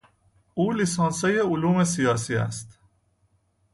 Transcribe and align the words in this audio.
او 0.53 0.71
لیسانسیهی 0.71 1.39
علوم 1.39 1.83
سیاسی 1.83 2.35
است. 2.35 2.79